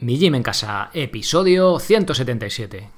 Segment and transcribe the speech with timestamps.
[0.00, 2.97] Mi Gym en Casa, episodio 177.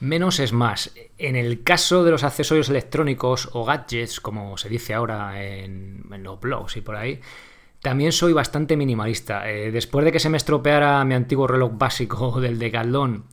[0.00, 0.92] Menos es más.
[1.16, 6.38] En el caso de los accesorios electrónicos o gadgets, como se dice ahora en, los
[6.38, 7.20] blogs y por ahí,
[7.80, 9.50] también soy bastante minimalista.
[9.50, 13.24] Eh, después de que se me estropeara mi antiguo reloj básico del Decathlon,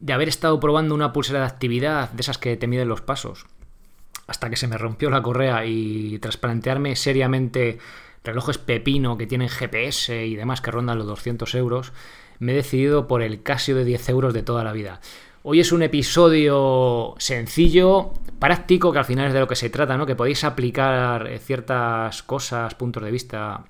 [0.00, 3.46] de haber estado probando una pulsera de actividad, de esas que te miden los pasos,
[4.26, 7.78] hasta que se me rompió la correa y tras plantearme seriamente
[8.24, 11.92] relojes pepino que tienen GPS y demás que rondan los 200 euros,
[12.38, 15.00] me he decidido por el Casio de 10 euros de toda la vida.
[15.48, 19.96] Hoy es un episodio sencillo, práctico, que al final es de lo que se trata,
[19.96, 20.04] ¿no?
[20.04, 23.64] Que podéis aplicar eh, ciertas cosas, puntos de vista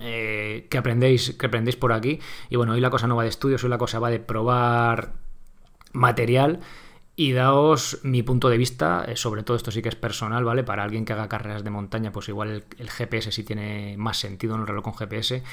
[0.00, 2.18] eh, que, aprendéis, que aprendéis por aquí.
[2.48, 5.12] Y bueno, hoy la cosa no va de estudios, hoy la cosa va de probar
[5.92, 6.58] material
[7.14, 10.64] y daos mi punto de vista, eh, sobre todo esto sí que es personal, ¿vale?
[10.64, 14.18] Para alguien que haga carreras de montaña, pues igual el, el GPS sí tiene más
[14.18, 15.44] sentido en un reloj con GPS.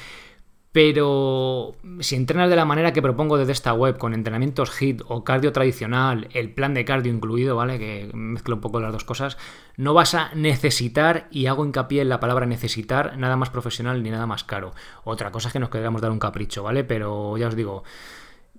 [0.70, 5.24] Pero si entrenas de la manera que propongo desde esta web, con entrenamientos HIT o
[5.24, 7.78] cardio tradicional, el plan de cardio incluido, ¿vale?
[7.78, 9.38] Que mezclo un poco las dos cosas,
[9.76, 14.10] no vas a necesitar, y hago hincapié en la palabra necesitar, nada más profesional ni
[14.10, 14.74] nada más caro.
[15.04, 16.84] Otra cosa es que nos queramos dar un capricho, ¿vale?
[16.84, 17.82] Pero ya os digo,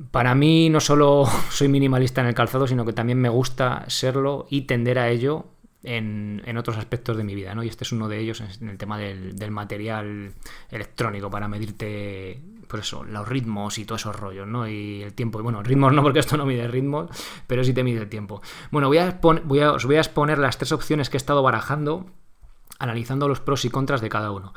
[0.10, 4.48] para mí no solo soy minimalista en el calzado, sino que también me gusta serlo
[4.50, 5.46] y tender a ello
[5.84, 7.64] en, otros aspectos de mi vida, ¿no?
[7.64, 10.34] Y este es uno de ellos en el tema del, material
[10.70, 14.68] electrónico para medirte, por eso, los ritmos y todos esos rollos, ¿no?
[14.68, 15.40] Y el tiempo.
[15.40, 17.10] Y bueno, ritmos no, porque esto no mide ritmos,
[17.48, 18.42] pero sí te mide el tiempo.
[18.72, 22.08] Bueno, voy a, os voy a exponer las tres opciones que he estado barajando,
[22.78, 24.54] analizando los pros y contras de cada uno.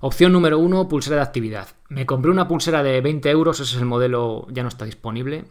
[0.00, 1.68] Opción número uno, pulsera de actividad.
[1.88, 5.44] Me compré una pulsera de 20 euros, ese es el modelo, ya no está disponible,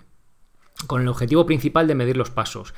[0.88, 2.74] con el objetivo principal de medir los pasos.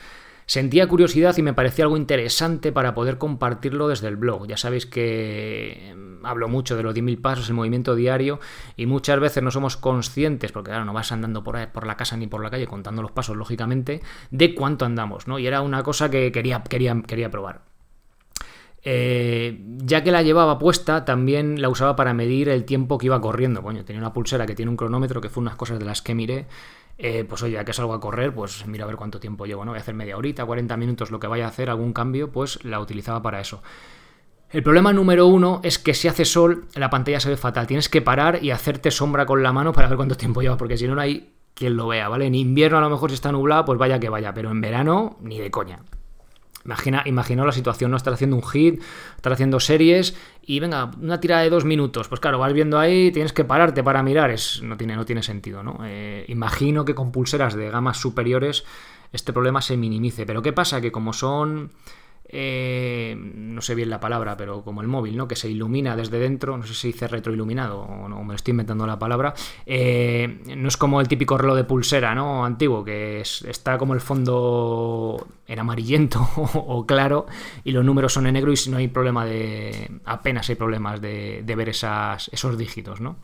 [0.46, 4.48] Sentía curiosidad y me parecía algo interesante para poder compartirlo desde el blog.
[4.48, 8.40] Ya sabéis que mm, hablo mucho de los 10.000 pasos, el movimiento diario,
[8.76, 12.18] y muchas veces no somos conscientes, porque claro, no vas andando por, por la casa
[12.18, 15.40] ni por la calle contando los pasos, lógicamente, de cuánto andamos, ¿no?
[15.40, 17.62] Y era una cosa que quería, quería, quería probar.
[18.86, 23.22] Eh, ya que la llevaba puesta, también la usaba para medir el tiempo que iba
[23.22, 23.62] corriendo.
[23.62, 26.14] Coño, tenía una pulsera que tiene un cronómetro, que fue unas cosas de las que
[26.14, 26.48] miré
[26.98, 29.66] eh, pues oye, ya que salgo a correr, pues mira a ver cuánto tiempo llevo,
[29.66, 29.72] ¿no?
[29.72, 32.64] Voy a hacer media horita, 40 minutos, lo que vaya a hacer, algún cambio, pues
[32.64, 33.62] la utilizaba para eso.
[34.50, 37.66] El problema número uno es que si hace sol, la pantalla se ve fatal.
[37.66, 40.78] Tienes que parar y hacerte sombra con la mano para ver cuánto tiempo lleva, porque
[40.78, 42.28] si no, no hay quien lo vea, ¿vale?
[42.28, 45.18] En invierno a lo mejor si está nublado, pues vaya que vaya, pero en verano
[45.22, 45.80] ni de coña.
[46.66, 47.98] Imagina, imaginaos la situación, ¿no?
[47.98, 48.82] Estar haciendo un hit,
[49.16, 50.16] estar haciendo series
[50.46, 52.08] y venga, una tira de dos minutos.
[52.08, 54.32] Pues claro, vas viendo ahí, tienes que pararte para mirar.
[54.32, 55.80] Es, no, tiene, no tiene sentido, ¿no?
[55.84, 58.64] Eh, imagino que con pulseras de gamas superiores
[59.12, 60.26] este problema se minimice.
[60.26, 60.82] Pero ¿qué pasa?
[60.82, 61.72] Que como son
[62.36, 65.28] eh, no sé bien la palabra, pero como el móvil, ¿no?
[65.28, 68.88] Que se ilumina desde dentro, no sé si dice retroiluminado o no, me estoy inventando
[68.88, 69.36] la palabra.
[69.68, 72.44] Eh, no es como el típico reloj de pulsera, ¿no?
[72.44, 77.28] Antiguo, que está como el fondo en amarillento o claro
[77.64, 79.92] y los números son en negro y no hay problema de.
[80.06, 83.18] apenas hay problemas de, ver esas, esos dígitos, ¿no?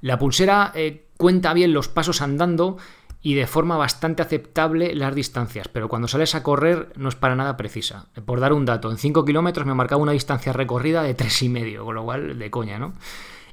[0.00, 2.78] La pulsera eh, cuenta bien los pasos andando
[3.22, 7.36] y de forma bastante aceptable las distancias, pero cuando sales a correr no es para
[7.36, 8.06] nada precisa.
[8.24, 11.94] Por dar un dato, en 5 kilómetros me marcaba una distancia recorrida de 3,5, con
[11.94, 12.94] lo cual de coña, ¿no?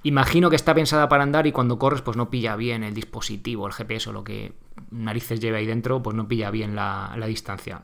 [0.02, 3.68] Imagino que está pensada para andar y cuando corres pues no pilla bien el dispositivo,
[3.68, 4.54] el GPS o lo que
[4.92, 7.84] narices lleve ahí dentro, pues no pilla bien la, la distancia.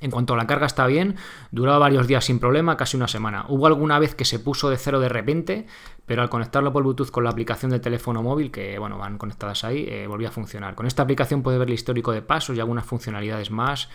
[0.00, 1.16] En cuanto a la carga está bien,
[1.50, 3.46] duraba varios días sin problema, casi una semana.
[3.48, 5.66] Hubo alguna vez que se puso de cero de repente,
[6.06, 9.64] pero al conectarlo por Bluetooth con la aplicación del teléfono móvil, que bueno, van conectadas
[9.64, 10.74] ahí, eh, volvió a funcionar.
[10.74, 13.88] Con esta aplicación puedes ver el histórico de pasos y algunas funcionalidades más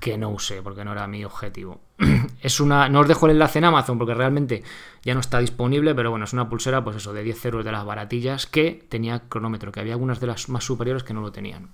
[0.00, 1.80] que no usé porque no era mi objetivo.
[2.40, 4.62] es una, no os dejo el enlace en Amazon porque realmente
[5.02, 7.72] ya no está disponible, pero bueno, es una pulsera, pues eso, de 10 euros de
[7.72, 11.32] las baratillas que tenía cronómetro, que había algunas de las más superiores que no lo
[11.32, 11.70] tenían.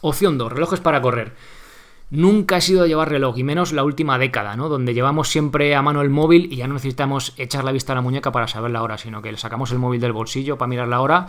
[0.00, 1.34] Opción 2, relojes para correr.
[2.10, 4.68] Nunca he sido de llevar reloj, y menos la última década, ¿no?
[4.68, 7.96] Donde llevamos siempre a mano el móvil y ya no necesitamos echar la vista a
[7.96, 10.68] la muñeca para saber la hora, sino que le sacamos el móvil del bolsillo para
[10.68, 11.26] mirar la hora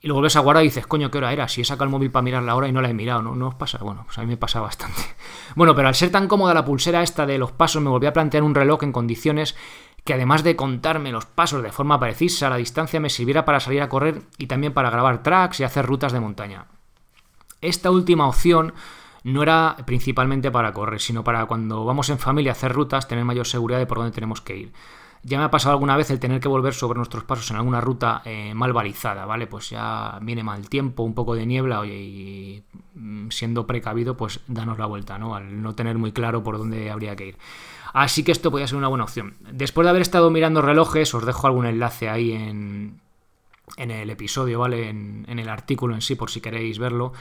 [0.00, 1.48] y lo vuelves a guardar y dices, coño, ¿qué hora era?
[1.48, 3.34] Si he sacado el móvil para mirar la hora y no la he mirado, ¿no?
[3.34, 3.78] ¿No os pasa?
[3.78, 5.00] Bueno, pues a mí me pasa bastante.
[5.56, 8.12] Bueno, pero al ser tan cómoda la pulsera esta de los pasos, me volví a
[8.12, 9.56] plantear un reloj en condiciones
[10.04, 13.82] que además de contarme los pasos de forma precisa, la distancia me sirviera para salir
[13.82, 16.66] a correr y también para grabar tracks y hacer rutas de montaña.
[17.60, 18.74] Esta última opción
[19.24, 23.24] no era principalmente para correr, sino para cuando vamos en familia a hacer rutas, tener
[23.24, 24.72] mayor seguridad de por dónde tenemos que ir.
[25.24, 27.80] Ya me ha pasado alguna vez el tener que volver sobre nuestros pasos en alguna
[27.80, 29.48] ruta eh, mal balizada, ¿vale?
[29.48, 32.62] Pues ya viene mal tiempo, un poco de niebla, oye, y
[32.94, 35.34] mm, siendo precavido, pues danos la vuelta, ¿no?
[35.34, 37.36] Al no tener muy claro por dónde habría que ir.
[37.92, 39.34] Así que esto podría ser una buena opción.
[39.50, 43.00] Después de haber estado mirando relojes, os dejo algún enlace ahí en,
[43.76, 44.88] en el episodio, ¿vale?
[44.88, 47.12] En, en el artículo en sí, por si queréis verlo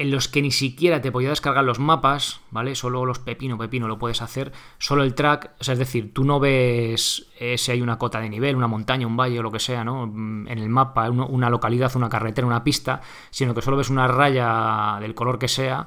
[0.00, 2.74] en los que ni siquiera te podía descargar los mapas, ¿vale?
[2.74, 6.24] Solo los pepino, pepino lo puedes hacer, solo el track, o sea, es decir, tú
[6.24, 9.50] no ves eh, si hay una cota de nivel, una montaña, un valle o lo
[9.50, 10.06] que sea, ¿no?
[10.06, 14.08] Mm, en el mapa, una localidad, una carretera, una pista, sino que solo ves una
[14.08, 15.86] raya del color que sea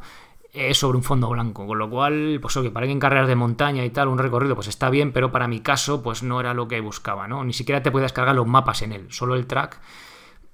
[0.53, 3.35] es sobre un fondo blanco, con lo cual, pues oye, para que en carreras de
[3.35, 6.53] montaña y tal, un recorrido, pues está bien, pero para mi caso, pues no era
[6.53, 7.43] lo que buscaba, ¿no?
[7.43, 9.79] Ni siquiera te puedes descargar los mapas en él, solo el track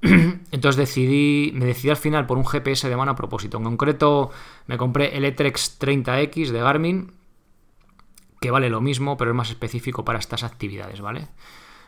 [0.51, 3.57] Entonces decidí, me decidí al final por un GPS de mano a propósito.
[3.57, 4.31] En concreto
[4.67, 7.11] me compré el Etrex 30X de Garmin,
[8.39, 11.27] que vale lo mismo, pero es más específico para estas actividades, ¿vale?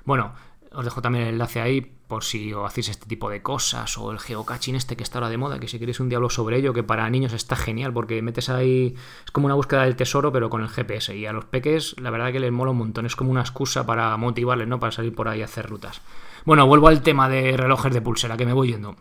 [0.04, 0.34] Bueno,
[0.74, 4.12] os dejo también el enlace ahí por si os hacéis este tipo de cosas o
[4.12, 6.74] el geocaching este que está ahora de moda, que si queréis un diablo sobre ello,
[6.74, 10.50] que para niños está genial porque metes ahí, es como una búsqueda del tesoro pero
[10.50, 13.16] con el GPS y a los peques la verdad que les mola un montón, es
[13.16, 14.80] como una excusa para motivarles, ¿no?
[14.80, 16.02] Para salir por ahí a hacer rutas.
[16.46, 18.96] Bueno, vuelvo al tema de relojes de pulsera, que me voy yendo.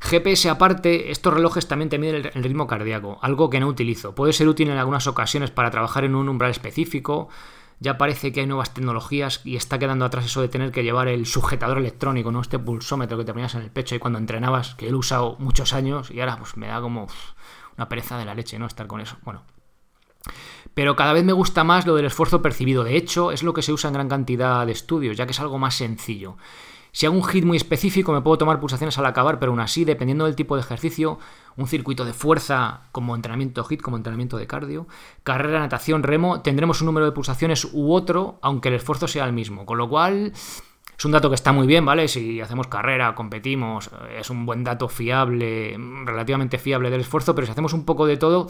[0.00, 4.14] GPS aparte, estos relojes también te miden el ritmo cardíaco, algo que no utilizo.
[4.14, 7.28] Puede ser útil en algunas ocasiones para trabajar en un umbral específico.
[7.80, 11.08] Ya parece que hay nuevas tecnologías y está quedando atrás eso de tener que llevar
[11.08, 12.40] el sujetador electrónico, ¿no?
[12.40, 15.36] Este pulsómetro que te ponías en el pecho y cuando entrenabas, que lo he usado
[15.38, 17.06] muchos años y ahora pues me da como
[17.76, 18.66] una pereza de la leche, ¿no?
[18.66, 19.16] Estar con eso.
[19.22, 19.42] Bueno,
[20.74, 22.84] pero cada vez me gusta más lo del esfuerzo percibido.
[22.84, 25.40] De hecho, es lo que se usa en gran cantidad de estudios, ya que es
[25.40, 26.36] algo más sencillo.
[26.92, 29.84] Si hago un hit muy específico, me puedo tomar pulsaciones al acabar, pero aún así,
[29.84, 31.18] dependiendo del tipo de ejercicio,
[31.56, 34.88] un circuito de fuerza como entrenamiento hit, como entrenamiento de cardio,
[35.22, 39.32] carrera, natación, remo, tendremos un número de pulsaciones u otro, aunque el esfuerzo sea el
[39.32, 39.66] mismo.
[39.66, 40.32] Con lo cual,
[40.98, 42.08] es un dato que está muy bien, ¿vale?
[42.08, 47.52] Si hacemos carrera, competimos, es un buen dato fiable, relativamente fiable del esfuerzo, pero si
[47.52, 48.48] hacemos un poco de todo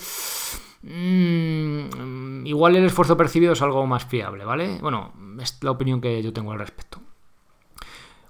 [0.82, 4.78] Mm, igual el esfuerzo percibido es algo más fiable, ¿vale?
[4.80, 7.00] Bueno, es la opinión que yo tengo al respecto.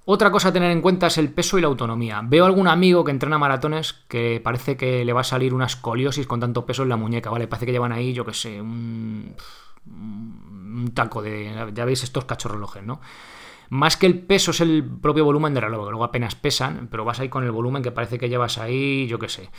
[0.07, 2.23] Otra cosa a tener en cuenta es el peso y la autonomía.
[2.25, 6.27] Veo algún amigo que entrena maratones que parece que le va a salir una escoliosis
[6.27, 7.47] con tanto peso en la muñeca, ¿vale?
[7.47, 9.35] Parece que llevan ahí, yo qué sé, un,
[9.87, 11.71] un taco de...
[11.75, 13.01] Ya veis estos cachorrelojes, ¿no?
[13.71, 17.05] Más que el peso es el propio volumen del reloj, que luego apenas pesan, pero
[17.05, 19.51] vas ahí con el volumen que parece que llevas ahí, yo qué sé.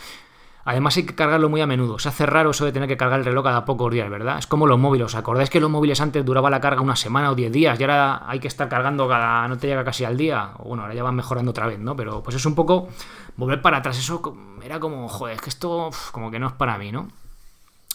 [0.66, 1.98] Además hay que cargarlo muy a menudo.
[2.00, 4.38] Se hace raro eso de tener que cargar el reloj cada pocos días, ¿verdad?
[4.38, 5.06] Es como los móviles.
[5.06, 7.80] ¿Os acordáis que los móviles antes duraba la carga una semana o diez días?
[7.80, 9.48] Y ahora hay que estar cargando cada...
[9.48, 10.52] no te llega casi al día.
[10.64, 11.96] Bueno, ahora ya van mejorando otra vez, ¿no?
[11.96, 12.90] Pero pues es un poco
[13.36, 13.98] volver para atrás.
[13.98, 14.22] Eso
[14.62, 17.08] era como, joder, es que esto como que no es para mí, ¿no?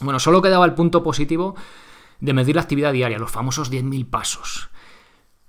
[0.01, 1.55] Bueno, solo quedaba el punto positivo
[2.19, 4.71] de medir la actividad diaria, los famosos 10.000 pasos.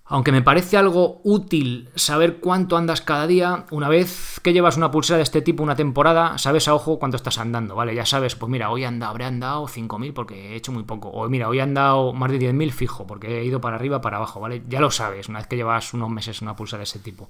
[0.07, 4.91] Aunque me parece algo útil saber cuánto andas cada día, una vez que llevas una
[4.91, 7.95] pulsera de este tipo una temporada, sabes a ojo cuánto estás andando, ¿vale?
[7.95, 11.09] Ya sabes, pues mira, hoy anda, habré andado 5.000 porque he hecho muy poco.
[11.09, 14.17] O mira, hoy he andado más de 10.000 fijo porque he ido para arriba, para
[14.17, 14.61] abajo, ¿vale?
[14.67, 17.27] Ya lo sabes, una vez que llevas unos meses una pulsera de ese tipo.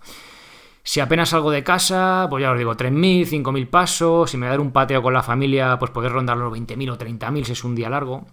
[0.84, 4.30] Si apenas salgo de casa, pues ya os digo, 3.000, 5.000 pasos.
[4.30, 7.44] Si me dar un pateo con la familia, pues poder rondar los 20.000 o 30.000
[7.46, 8.26] si es un día largo.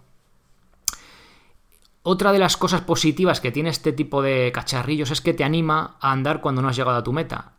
[2.05, 5.97] Otra de las cosas positivas que tiene este tipo de cacharrillos es que te anima
[6.01, 7.53] a andar cuando no has llegado a tu meta.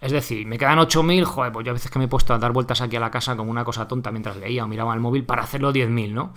[0.00, 2.38] Es decir, me quedan 8.000, joder, pues yo a veces que me he puesto a
[2.38, 5.00] dar vueltas aquí a la casa como una cosa tonta mientras leía o miraba el
[5.00, 6.34] móvil para hacerlo 10.000, ¿no?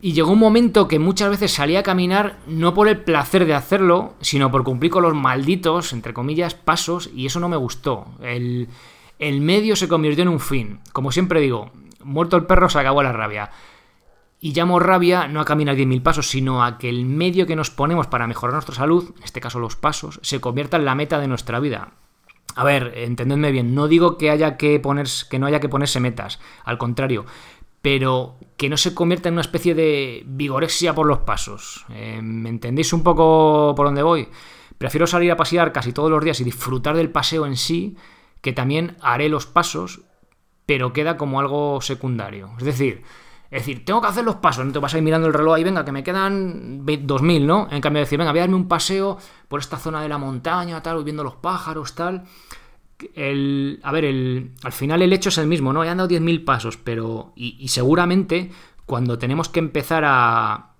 [0.00, 3.54] Y llegó un momento que muchas veces salía a caminar no por el placer de
[3.54, 8.06] hacerlo, sino por cumplir con los malditos, entre comillas, pasos, y eso no me gustó.
[8.20, 8.68] El,
[9.18, 10.80] el medio se convirtió en un fin.
[10.92, 11.70] Como siempre digo,
[12.02, 13.50] muerto el perro se acabó la rabia.
[14.44, 17.70] Y llamo rabia no a caminar 10.000 pasos, sino a que el medio que nos
[17.70, 21.18] ponemos para mejorar nuestra salud, en este caso los pasos, se convierta en la meta
[21.18, 21.92] de nuestra vida.
[22.54, 25.98] A ver, entendedme bien, no digo que haya que ponerse, que no haya que ponerse
[25.98, 27.24] metas, al contrario,
[27.80, 31.86] pero que no se convierta en una especie de vigorexia por los pasos.
[31.88, 34.28] Eh, ¿Me entendéis un poco por dónde voy?
[34.76, 37.96] Prefiero salir a pasear casi todos los días y disfrutar del paseo en sí,
[38.42, 40.02] que también haré los pasos,
[40.66, 42.50] pero queda como algo secundario.
[42.58, 43.04] Es decir,
[43.54, 45.54] es decir, tengo que hacer los pasos, no te vas a ir mirando el reloj
[45.54, 47.68] ahí, venga, que me quedan 2000, ¿no?
[47.70, 50.18] En cambio de decir, venga, voy a darme un paseo por esta zona de la
[50.18, 52.24] montaña, tal, viendo los pájaros, tal.
[53.14, 55.84] El, a ver, el, al final el hecho es el mismo, ¿no?
[55.84, 57.32] He andado 10.000 pasos, pero.
[57.36, 58.50] Y, seguramente
[58.86, 60.72] cuando tenemos que empezar a,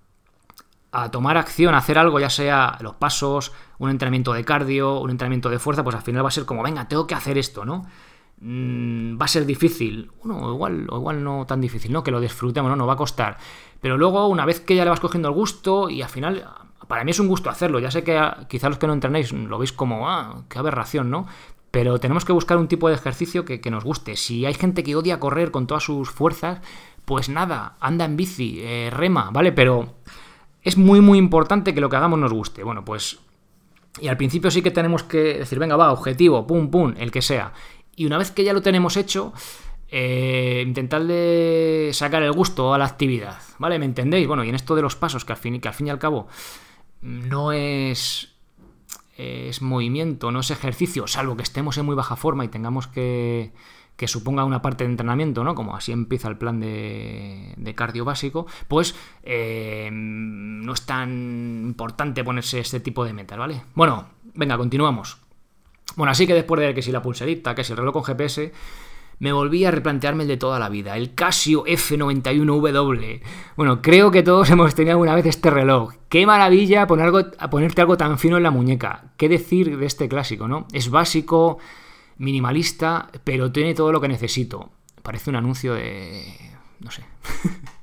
[0.91, 5.11] a tomar acción, a hacer algo, ya sea los pasos, un entrenamiento de cardio, un
[5.11, 7.63] entrenamiento de fuerza, pues al final va a ser como, venga, tengo que hacer esto,
[7.63, 7.85] ¿no?
[8.41, 10.11] Mm, va a ser difícil.
[10.23, 12.03] Bueno, igual, igual no tan difícil, ¿no?
[12.03, 12.75] Que lo disfrutemos, ¿no?
[12.75, 13.37] Nos va a costar.
[13.81, 16.47] Pero luego, una vez que ya le vas cogiendo el gusto, y al final,
[16.87, 17.79] para mí es un gusto hacerlo.
[17.79, 21.27] Ya sé que quizá los que no entrenáis lo veis como, ah, qué aberración, ¿no?
[21.71, 24.15] Pero tenemos que buscar un tipo de ejercicio que, nos guste.
[24.15, 26.61] Si hay gente que odia correr con todas sus fuerzas,
[27.03, 29.51] pues nada, anda en bici, eh, rema, ¿vale?
[29.51, 29.95] Pero
[30.61, 32.63] es muy, muy importante que lo que hagamos nos guste.
[32.63, 33.19] Bueno, pues
[34.01, 37.21] y al principio sí que tenemos que decir, venga, va, objetivo, pum, pum, el que
[37.21, 37.53] sea.
[37.95, 39.33] Y una vez que ya lo tenemos hecho,
[39.89, 43.79] eh, intentarle sacar el gusto a la actividad, ¿vale?
[43.79, 44.27] ¿Me entendéis?
[44.27, 46.27] Bueno, y en esto de los pasos, que al fin, y al cabo
[47.01, 48.33] no es,
[49.15, 53.53] es movimiento, no es ejercicio, salvo que estemos en muy baja forma y tengamos que,
[53.95, 55.55] que suponga una parte de entrenamiento, ¿no?
[55.55, 62.23] Como así empieza el plan de, de cardio básico, pues eh, no es tan importante
[62.23, 63.61] ponerse este tipo de metas, ¿vale?
[63.75, 65.24] Bueno, venga, continuamos.
[65.95, 68.51] Bueno, así que después de que si la pulserita, que si el reloj con GPS,
[69.19, 73.21] me volví a replantearme el de toda la vida, el Casio F91W.
[73.55, 75.93] Bueno, creo que todos hemos tenido alguna vez este reloj.
[76.09, 79.11] Qué maravilla poner algo, ponerte algo tan fino en la muñeca.
[79.17, 80.67] ¿Qué decir de este clásico, no?
[80.73, 81.59] Es básico,
[82.17, 84.71] minimalista, pero tiene todo lo que necesito.
[85.01, 86.23] Parece un anuncio de...
[86.79, 87.03] no sé.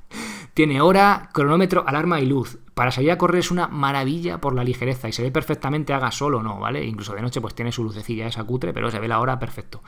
[0.54, 2.58] Tiene hora, cronómetro, alarma y luz.
[2.74, 6.10] Para salir a correr es una maravilla por la ligereza y se ve perfectamente haga
[6.10, 6.84] solo o no, ¿vale?
[6.84, 9.82] Incluso de noche pues tiene su lucecilla esa cutre, pero se ve la hora perfecto.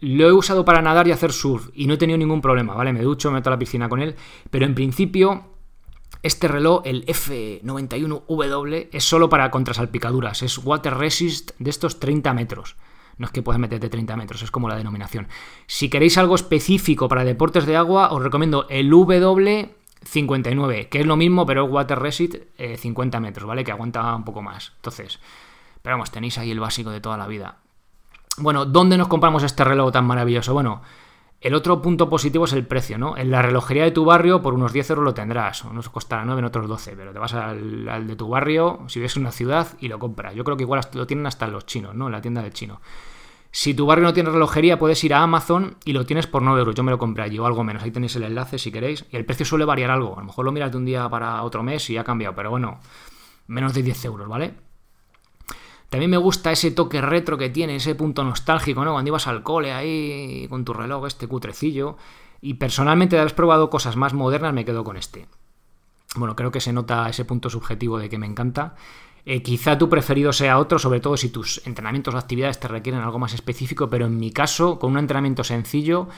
[0.00, 2.92] Lo he usado para nadar y hacer surf y no he tenido ningún problema, ¿vale?
[2.92, 4.14] Me ducho, me meto a la piscina con él,
[4.50, 5.44] pero en principio
[6.22, 12.76] este reloj, el F91W, es solo para contrasalpicaduras, es water resist de estos 30 metros.
[13.18, 15.28] No es que puedas meterte 30 metros, es como la denominación.
[15.66, 21.16] Si queréis algo específico para deportes de agua, os recomiendo el W59, que es lo
[21.16, 23.64] mismo, pero es Water Resist 50 metros, ¿vale?
[23.64, 24.72] Que aguanta un poco más.
[24.76, 25.18] Entonces,
[25.82, 27.58] pero vamos, tenéis ahí el básico de toda la vida.
[28.38, 30.52] Bueno, ¿dónde nos compramos este reloj tan maravilloso?
[30.52, 30.82] Bueno,
[31.40, 33.16] el otro punto positivo es el precio, ¿no?
[33.16, 36.38] En la relojería de tu barrio por unos 10 euros lo tendrás, unos costará 9,
[36.38, 39.88] en otros 12, pero te vas al, de tu barrio, si ves una ciudad, y
[39.88, 40.34] lo compras.
[40.34, 42.06] Yo creo que igual lo tienen hasta los chinos, ¿no?
[42.06, 42.80] En la tienda del chino.
[43.50, 46.58] Si tu barrio no tiene relojería, puedes ir a Amazon y lo tienes por 9
[46.58, 46.74] euros.
[46.74, 47.82] Yo me lo compré allí o algo menos.
[47.82, 49.06] Ahí tenéis el enlace si queréis.
[49.10, 50.14] Y el precio suele variar algo.
[50.14, 52.50] A lo mejor lo miras de un día para otro mes y ha cambiado, pero
[52.50, 52.80] bueno,
[53.46, 54.65] menos de 10 euros, ¿vale?
[55.88, 58.92] También me gusta ese toque retro que tiene, ese punto nostálgico, ¿no?
[58.92, 61.96] Cuando ibas al cole ahí con tu reloj, este cutrecillo.
[62.40, 65.26] Y personalmente, de haber probado cosas más modernas, me quedo con este.
[66.16, 68.74] Bueno, creo que se nota ese punto subjetivo de que me encanta.
[69.24, 73.02] Eh, quizá tu preferido sea otro, sobre todo si tus entrenamientos o actividades te requieren
[73.02, 76.08] algo más específico, pero en mi caso, con un entrenamiento sencillo,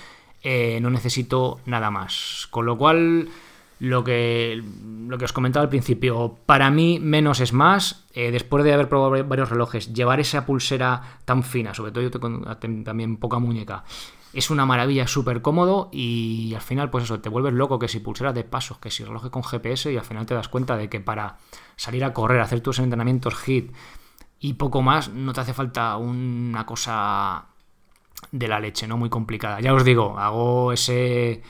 [0.43, 2.49] eh, no necesito nada más.
[2.51, 3.29] Con lo cual,
[3.81, 4.63] lo que,
[5.07, 8.05] lo que os comentaba al principio, para mí menos es más.
[8.15, 12.11] Eh, después de haber probado varios relojes, llevar esa pulsera tan fina, sobre todo yo
[12.11, 13.85] tengo también poca muñeca,
[14.33, 18.01] es una maravilla, súper cómodo y al final pues eso, te vuelves loco que si
[18.01, 20.89] pulseras de pasos, que si relojes con GPS y al final te das cuenta de
[20.89, 21.39] que para
[21.77, 23.73] salir a correr, hacer tus entrenamientos HIT
[24.41, 27.47] y poco más, no te hace falta una cosa
[28.31, 28.97] de la leche, ¿no?
[28.97, 29.61] Muy complicada.
[29.61, 31.43] Ya os digo, hago ese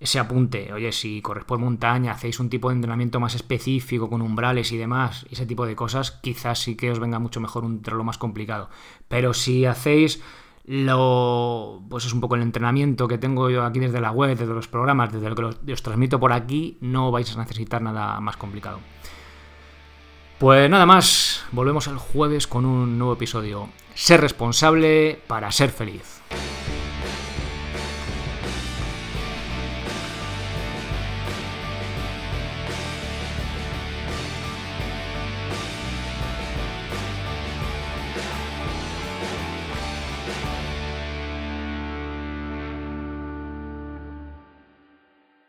[0.00, 4.22] ese apunte, oye, si corres por montaña, hacéis un tipo de entrenamiento más específico con
[4.22, 7.82] umbrales y demás, ese tipo de cosas, quizás sí que os venga mucho mejor un
[7.84, 8.70] lo más complicado.
[9.08, 10.22] Pero si hacéis
[10.64, 14.54] lo pues es un poco el entrenamiento que tengo yo aquí desde la web, desde
[14.54, 18.36] los programas, desde lo que os transmito por aquí, no vais a necesitar nada más
[18.36, 18.78] complicado.
[20.38, 23.68] Pues nada más, volvemos el jueves con un nuevo episodio.
[23.94, 26.19] Ser responsable para ser feliz.